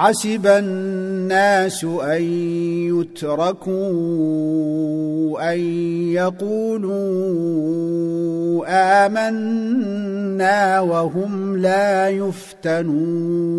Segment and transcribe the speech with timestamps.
[0.00, 2.22] احسب الناس أن
[2.94, 3.74] يتركوا
[5.52, 5.58] أن
[6.14, 7.48] يقولوا
[9.06, 13.58] آمنا وهم لا يفتنون.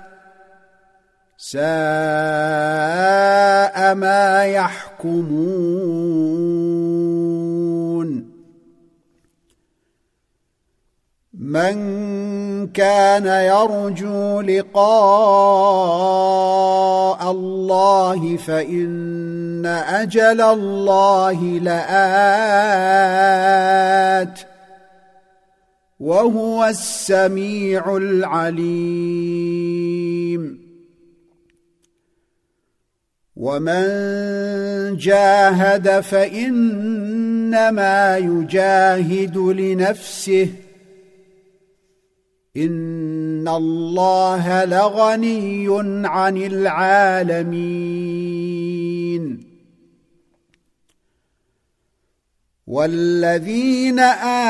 [1.43, 1.61] ساء
[3.95, 5.41] ما يحكمون.
[11.33, 11.77] من
[12.67, 14.81] كان يرجو لقاء
[17.31, 21.99] الله فإن أجل الله لآت
[25.99, 29.21] وهو السميع العليم.
[33.41, 37.17] ومن جاهد فانما
[38.17, 40.49] يجاهد لنفسه
[42.57, 45.67] ان الله لغني
[46.07, 47.91] عن العالمين
[52.71, 53.99] والذين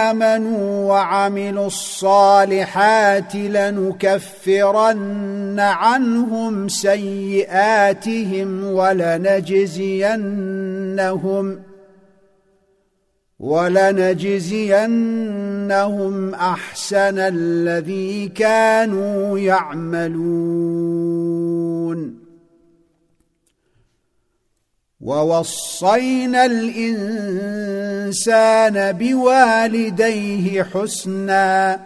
[0.10, 4.80] آمنوا وعملوا الصالحات لنكفرن
[5.60, 10.02] عنهم سيئاتهم ولنجزينهم
[13.40, 14.74] ولنجزينهم
[16.34, 20.22] أحسن الذي كانوا يعملون.
[25.02, 28.12] ووصينا الإنسان
[28.92, 31.80] بوالديه حسنا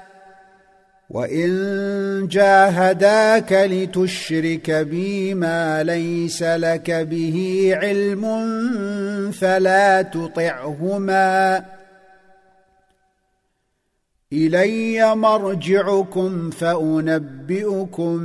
[1.10, 8.26] وإن جاهداك لتشرك بي ما ليس لك به علم
[9.32, 11.64] فلا تطعهما.
[14.36, 18.18] إلي مرجعكم فأنبئكم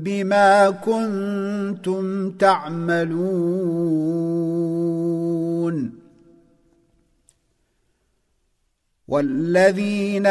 [0.00, 3.68] بما كنتم تعملون.
[9.08, 10.26] والذين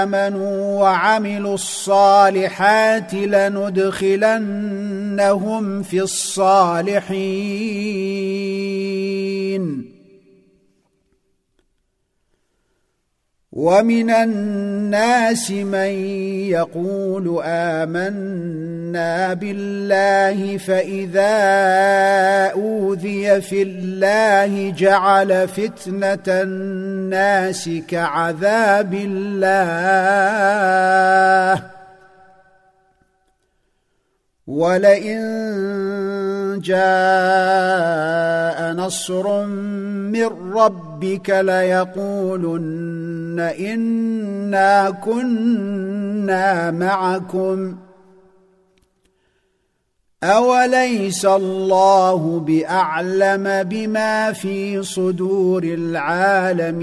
[0.00, 4.22] آمنوا وعملوا الصالحات لندخلنهم
[5.82, 7.22] في الصالحين.
[13.52, 15.92] ومن الناس من
[16.48, 21.32] يقول آمنا بالله فإذا
[22.54, 29.52] أوذي في الله جعل فتنة الناس كعذاب الله.
[34.52, 35.20] ولئن
[36.60, 47.76] جاء نصر من ربك ليقولن إنا كنا معكم.
[50.24, 56.82] أوليس الله بأعلم بما في صدور العالمين؟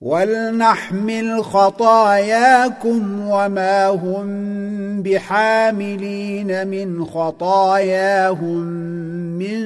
[0.00, 4.28] ولنحمل خطاياكم وما هم
[5.02, 8.66] بحاملين من خطاياهم
[9.38, 9.58] من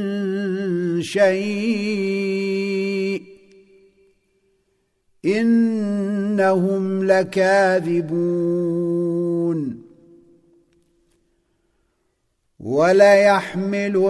[1.02, 2.42] شيء
[5.24, 8.62] انهم لكاذبون
[12.62, 14.08] وليحملن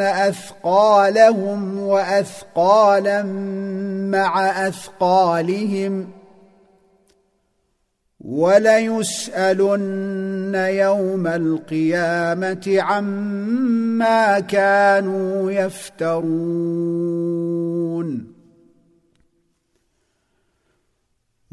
[0.00, 3.22] أثقالهم وأثقالا
[4.12, 6.08] مع أثقالهم
[8.24, 9.74] وليسألن
[10.54, 16.34] يوم القيامة عما كانوا يفترون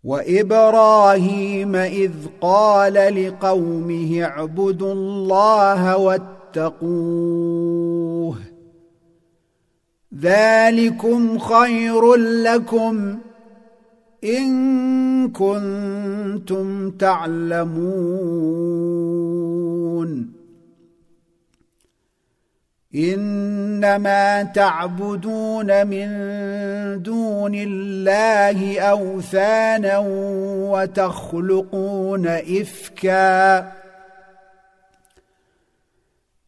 [0.05, 7.27] وإبراهيم إذ قال لقومه اعبدوا الله واتقوه.
[10.21, 13.19] ذلكم خير لكم
[14.25, 18.47] إن كنتم تعلمون.
[22.95, 26.09] إنما تعبدون من
[27.03, 29.99] دون الله أوثانا
[30.71, 33.86] وتخلقون إفكا.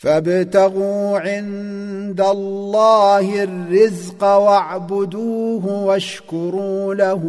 [0.00, 7.22] فابتغوا عند الله الرزق واعبدوه واشكروا له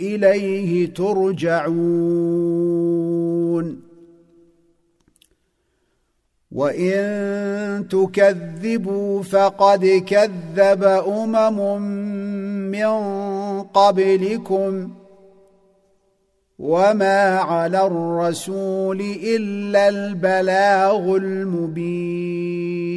[0.00, 1.78] إليه ترجعون.
[6.52, 11.82] وإن تكذبوا فقد كذب أمم
[12.70, 12.92] من
[13.62, 14.90] قبلكم.
[16.58, 22.88] وما على الرسول الا البلاغ المبين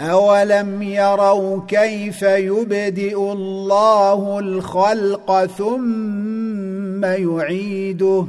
[0.00, 8.26] اولم يروا كيف يبدئ الله الخلق ثم يعيده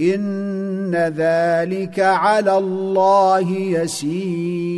[0.00, 4.77] ان ذلك على الله يسير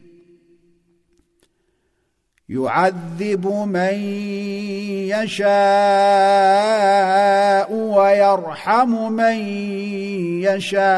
[2.51, 3.93] يعذب من
[5.07, 5.51] يشاء
[7.73, 9.37] ويرحم من
[10.43, 10.91] يشاء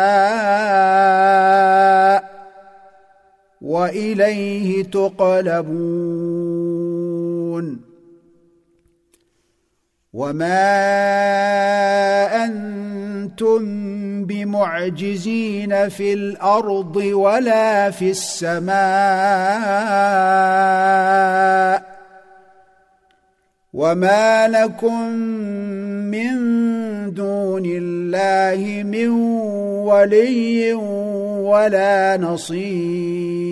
[3.61, 6.23] وإليه تقلبون.
[10.13, 10.83] وما
[12.45, 13.82] أنتم
[14.25, 18.73] بمعجزين في الأرض ولا في السماء
[23.73, 25.09] وما لكم
[26.13, 26.33] من
[27.13, 29.09] دون الله من
[29.89, 30.73] ولي
[31.43, 33.43] ولا نصير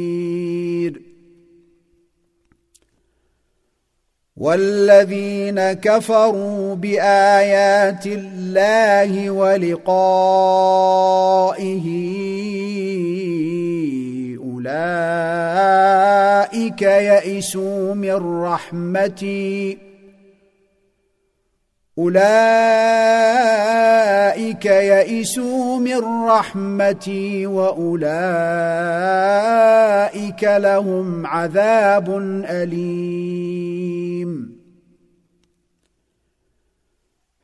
[4.42, 9.88] والذين كفروا بآيات الله ولقائه
[14.44, 15.62] أولئك
[16.82, 19.78] يئسوا من رحمتي.
[21.98, 22.26] أولئك
[24.66, 28.04] يئسوا من رحمتي وأولئك
[30.44, 32.18] لهم عذاب
[32.50, 33.51] أليم.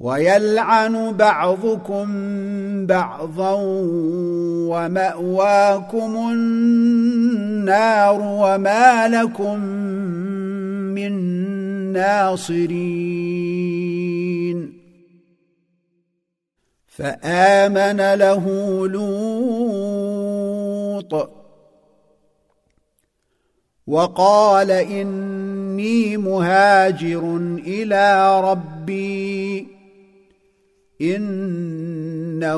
[0.00, 2.06] ويلعن بعضكم
[2.86, 3.54] بعضا
[4.70, 9.60] ومأواكم النار وما لكم
[10.94, 11.12] من
[11.92, 13.58] ناصرين.
[16.86, 18.44] فآمن له
[18.88, 20.18] لوط
[23.86, 27.36] وقال إني مهاجر
[27.66, 29.77] إلى ربي
[31.00, 32.56] إنه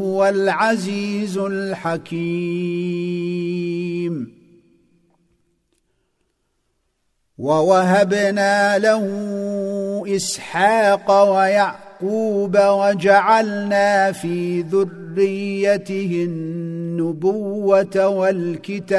[0.00, 2.82] هو العزيز الحكيم.
[7.38, 9.06] ووهبنا له
[10.16, 18.92] إسحاق ويعقوب وجعلنا في ذريته النبوة والكتاب.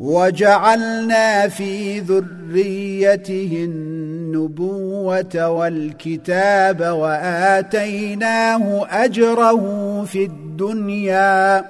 [0.00, 11.64] وجعلنا في ذريته النبوة والكتاب وآتيناه أجره في الدنيا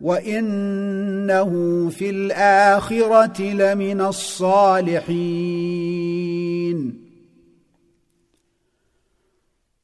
[0.00, 1.50] وإنه
[1.90, 6.01] في الآخرة لمن الصالحين.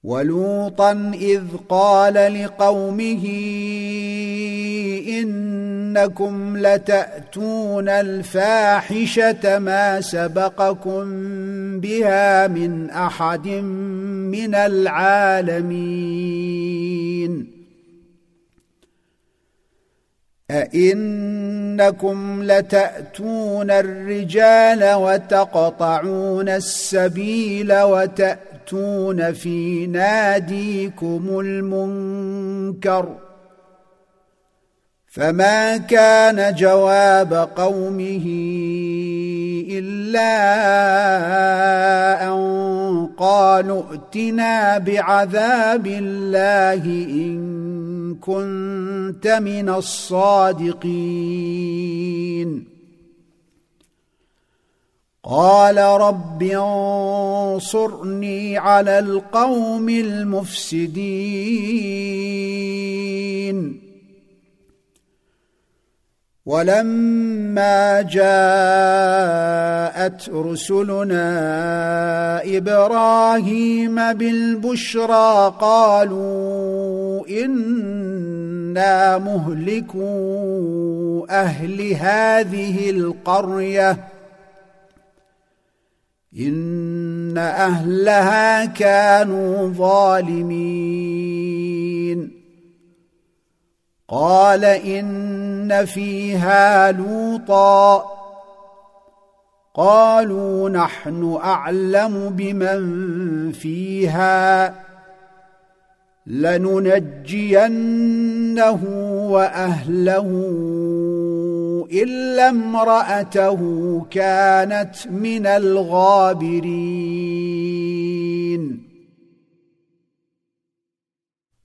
[0.04, 3.24] ولوطا إذ قال لقومه
[5.08, 11.04] إنكم لتأتون الفاحشة ما سبقكم
[11.80, 15.88] بها من أحد من العالمين.
[20.50, 28.57] أئنكم لتأتون الرجال وتقطعون السبيل وتأتون
[29.32, 33.28] في ناديكم المنكر ۖ
[35.18, 38.26] فما كان جواب قومه
[39.70, 40.34] إلا
[42.28, 42.38] أن
[43.18, 50.78] قالوا ائتنا بعذاب الله إن كنت من الصادقين.
[55.28, 61.08] قال رب انصرني على القوم المفسدين.
[66.46, 68.28] ولما جاءت
[70.28, 71.26] رسلنا
[72.56, 80.06] إبراهيم بالبشرى قالوا إنا مهلكو
[81.30, 83.98] أهل هذه القرية
[86.36, 90.88] إن أهلها كانوا ظالمين.
[94.08, 98.04] قال إن فيها لوطا.
[99.74, 104.74] قالوا نحن أعلم بمن فيها.
[106.26, 107.44] لننجينه
[109.30, 110.48] وأهله.
[111.92, 113.60] إلا امرأته
[114.10, 117.67] كانت من الغابرين.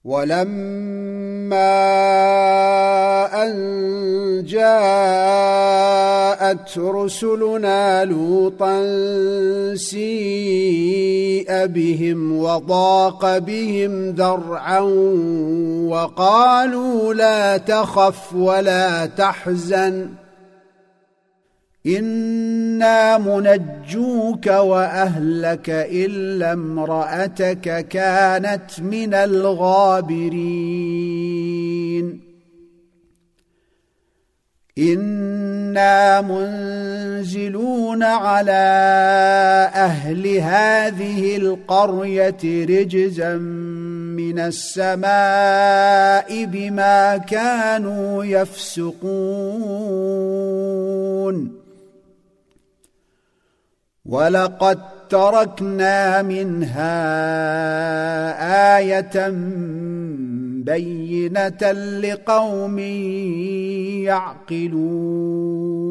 [0.04, 1.64] ولما
[3.42, 3.54] أن
[4.46, 5.58] جاءت
[6.78, 8.84] رسلنا لوطا
[9.74, 14.80] سيء بهم وضاق بهم ذرعا
[15.88, 20.23] وقالوا لا تخف ولا تحزن
[21.86, 30.64] أنا منجوك واهلك الا امراتك كانت من الغابرين.
[34.78, 38.52] أنا منزلون على
[39.74, 43.34] أهل هذه القريه رجزا
[44.16, 45.04] من السماء
[46.44, 48.84] بما كانوا يفسقون.
[54.06, 57.04] ولقد تركنا منها
[58.78, 59.28] إيه
[60.64, 62.78] بينه لقوم
[64.04, 65.84] يعقلون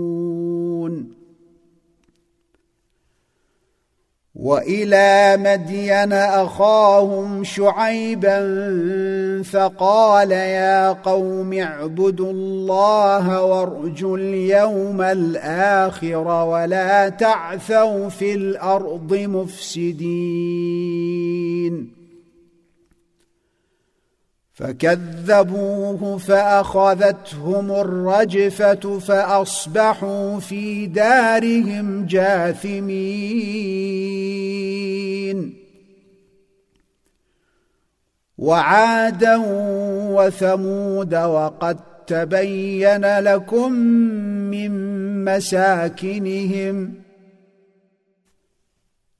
[4.44, 8.40] وإلى مدين أخاهم شعيبا
[9.44, 20.04] فقال يا قوم اعبدوا الله وارجوا اليوم الآخر ولا تعثوا في الأرض مفسدين.
[24.54, 33.74] فكذبوه فأخذتهم الرجفة فأصبحوا في دارهم جاثمين.
[38.38, 39.42] وعادا
[40.16, 43.72] وثمود وقد تبين لكم
[44.52, 44.72] من
[45.26, 47.03] مساكنهم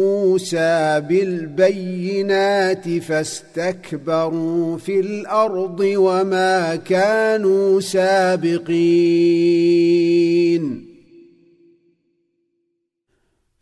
[0.00, 8.80] موسى بالبينات فاستكبروا في الأرض وما كانوا سابقين.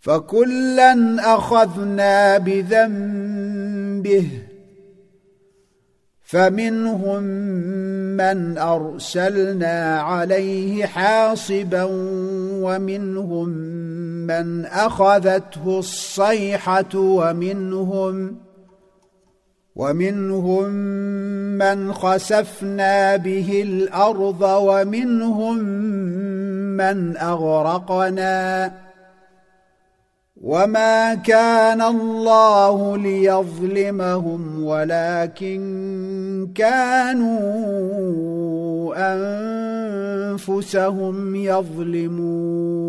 [0.01, 4.29] فكلا أخذنا بذنبه
[6.29, 7.23] فمنهم
[8.17, 11.89] من أرسلنا عليه حاصبا
[12.53, 13.49] ومنهم
[14.27, 18.37] من أخذته الصيحة ومنهم
[19.77, 20.71] ومنهم
[21.59, 25.59] من خسفنا به الأرض ومنهم
[26.77, 28.73] من أغرقنا
[30.43, 37.39] وما كان الله ليظلمهم ولكن كانوا
[40.33, 42.89] انفسهم يظلمون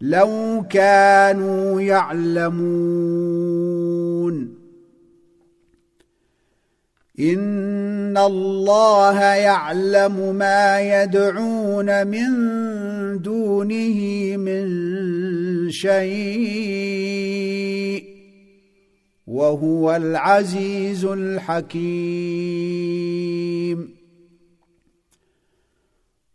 [0.00, 3.30] لو كانوا يعلمون.
[7.20, 12.28] إن الله يعلم ما يدعون من
[13.22, 13.98] دونه
[14.36, 14.66] من
[15.70, 17.00] شيء
[19.26, 22.40] وهو العزيز الحكيم.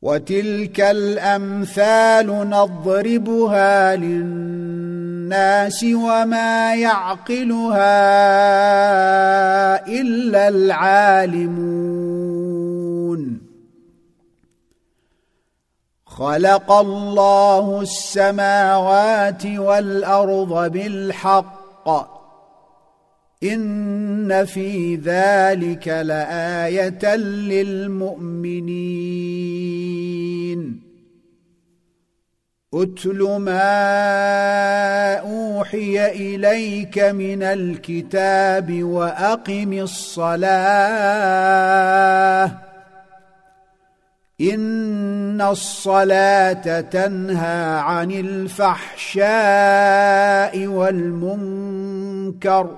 [0.06, 7.98] وتلك الأمثال نضربها للناس وما يعقلها
[9.88, 11.96] إلا العالمون.
[16.06, 22.15] خلق الله السماوات والأرض بالحق.
[23.54, 28.06] إن في ذلك لآية للمؤمنين.
[32.74, 40.46] اتل ما أوحي إليك من الكتاب وأقم الصلاة.
[44.42, 49.28] إن الصلاة تنهى عن الفحشاء
[50.68, 52.78] والمنكر.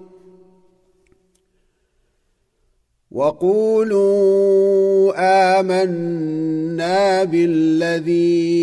[3.11, 5.11] وقولوا
[5.59, 8.61] آمنا بالذي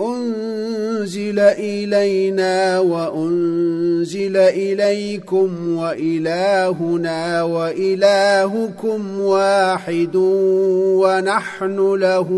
[0.00, 12.28] أنزل إلينا وأنزل إليكم وإلهنا وإلهكم واحد ونحن له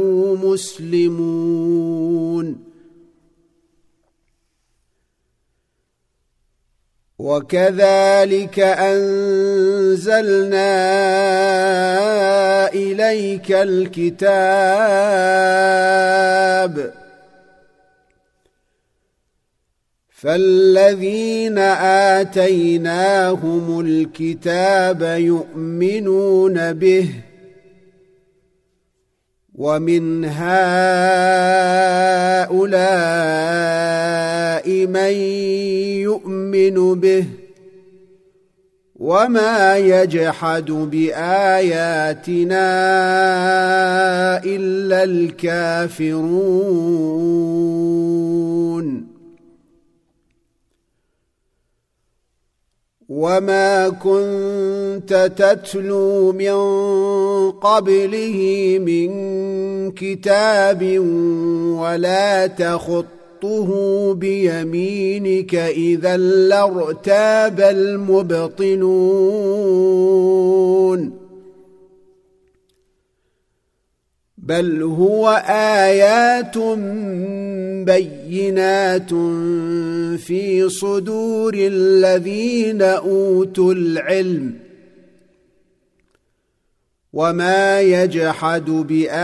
[0.44, 2.65] مسلمون
[7.18, 9.08] وكذلك أنزلنا
[12.74, 14.96] إليك الكتاب.
[20.10, 21.58] فالذين
[22.18, 27.10] آتيناهم الكتاب يؤمنون به
[29.54, 30.56] ومن هؤلاء
[34.86, 35.12] من
[36.02, 36.35] يؤمن
[36.94, 37.24] به
[38.96, 41.24] وما يجحد بآياتنا
[44.44, 46.66] إلا الكافرون.
[53.08, 56.56] وما كنت تتلو من
[57.50, 58.38] قبله
[58.80, 59.10] من
[59.92, 60.98] كتاب
[61.80, 62.46] ولا
[63.46, 68.76] تخطه بيمينك إذا لارتاب المبطلون.
[74.38, 76.58] بل هو آيات
[77.86, 79.10] بينات
[80.20, 84.65] في صدور الذين أوتوا العلم
[87.16, 89.16] وما يجحد باياتنا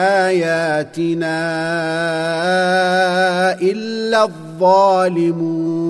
[3.61, 5.83] الا الظالمون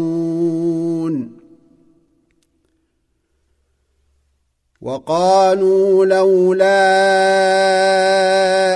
[4.80, 6.82] وقالوا لولا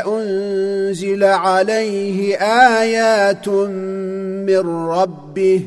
[0.06, 5.66] انزل عليه ايات من ربه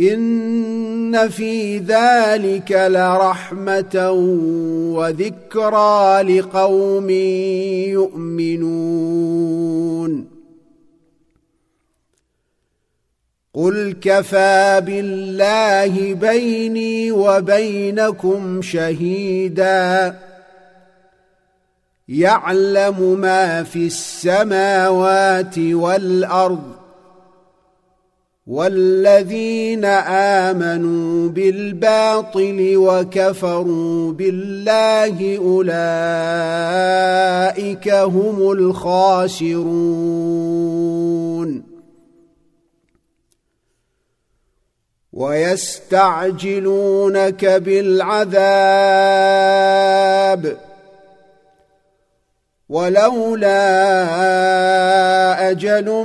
[0.00, 4.10] إن في ذلك لرحمة
[4.94, 7.10] وذكرى لقوم
[8.60, 9.56] يؤمنون.
[13.54, 20.16] قل كفى بالله بيني وبينكم شهيدا.
[22.08, 26.85] يعلم ما في السماوات والأرض
[28.46, 29.84] والذين
[30.44, 35.68] آمنوا بالباطل وكفروا بالله أولئك
[37.88, 39.66] هم الخاسرون.
[45.12, 46.24] ويستعجلونك
[47.44, 48.56] بالعذاب.
[52.68, 53.50] ولولا
[55.50, 56.04] أجل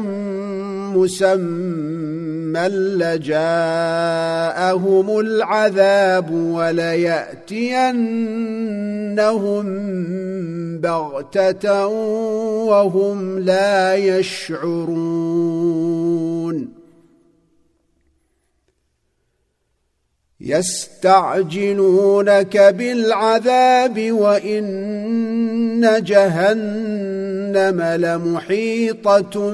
[0.97, 2.67] مسمى
[2.99, 3.69] لجاءهم
[5.19, 7.61] العذاب وليأتينهم
[10.81, 11.87] بغتة
[12.67, 15.21] وهم لا يشعرون.
[20.41, 21.77] يستعجلونك
[22.57, 29.53] بالعذاب وإن جهنم لمحيطة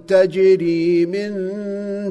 [0.08, 1.58] تجري من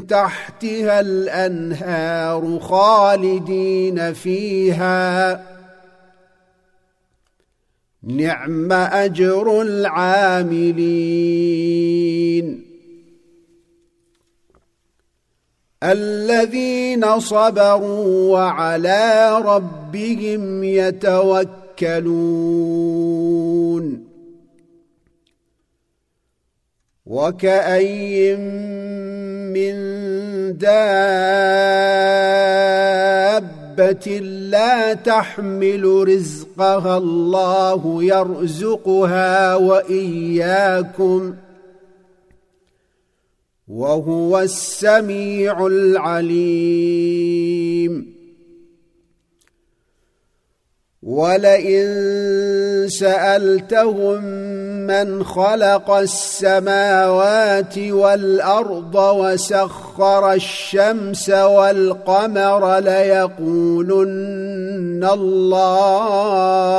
[0.06, 5.42] تحتها الأنهار خالدين فيها.
[8.02, 11.08] نعم أجر العاملين.
[15.82, 21.58] الذين صبروا وعلى ربهم يتوكلون.
[27.06, 29.74] وكأي من
[30.58, 30.98] دابة
[34.50, 41.47] لا تحمل رزقها الله يرزقها وإياكم ۖ.
[43.68, 47.08] وهو السميع العليم.
[51.02, 51.86] ولئن
[52.88, 54.24] سالتهم
[54.86, 64.28] من خلق السماوات والارض وسخر الشمس والقمر ليقولن
[65.12, 66.78] الله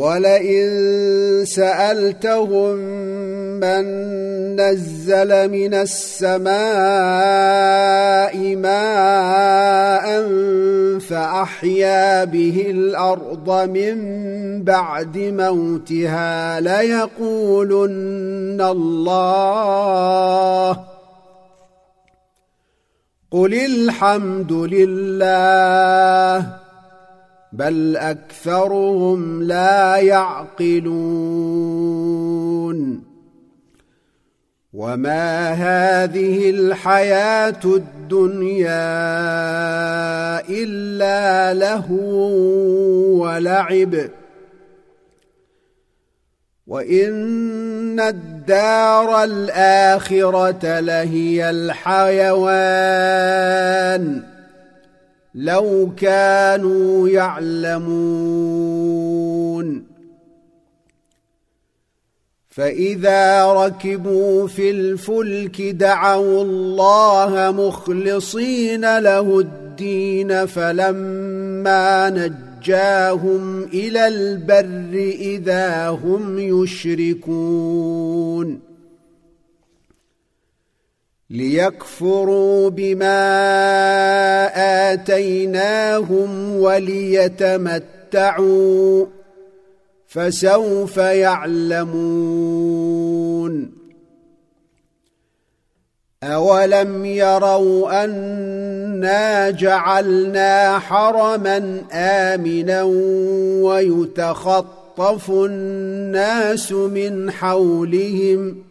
[0.00, 2.76] ولئن سألتهم
[3.60, 3.84] من
[4.56, 6.56] نزل من السماء
[8.56, 10.28] ماء
[10.98, 13.96] فأحيا به الأرض من
[14.64, 20.70] بعد موتها ليقولن الله
[23.30, 26.59] قل الحمد لله
[27.52, 30.90] بل اكثرهم لا يعقلون
[34.72, 38.70] وما هذه الحياة الدنيا
[40.48, 42.00] الا لهو
[43.22, 44.10] ولعب
[46.66, 52.70] وان الدار الاخره لهي الحيوان
[55.34, 58.30] لو كانوا يعلمون.
[62.48, 76.38] فإذا ركبوا في الفلك دعوا الله مخلصين له الدين فلما نجاهم إلى البر إذا هم
[76.62, 77.90] يشركون.
[81.30, 83.20] ليكفروا بما
[84.92, 87.86] آتيناهم وليتمتعوا
[90.08, 92.20] فسوف يعلمون.
[96.22, 102.82] اولم يروا انا جعلنا حرما امنا
[103.62, 108.69] ويتخطف الناس من حولهم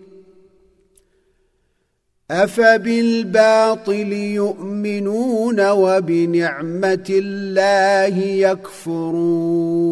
[2.31, 9.89] أفبالباطل يؤمنون وبنعمة الله يكفرون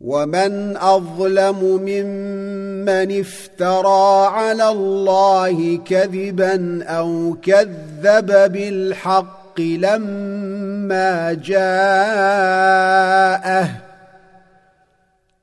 [0.00, 12.72] ومن أظلم ممن افترى على الله كذبا أو كذب بالحق لما جاءه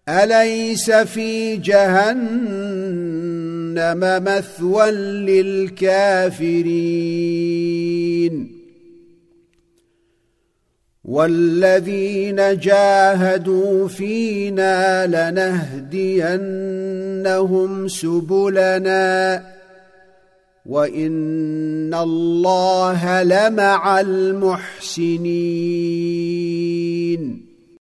[0.09, 2.23] أليس في جهنم
[4.23, 6.59] مثوى للكافرين؟
[11.03, 16.27] والذين جاهدوا فينا لنهدينهم
[17.87, 19.43] سبلنا
[20.65, 25.09] وإن الله لمع المحسنين.